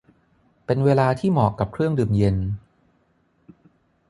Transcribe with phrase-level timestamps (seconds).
[0.65, 2.37] เป็นเวลาที่เหมาะกับเครื่องดื่มเย็น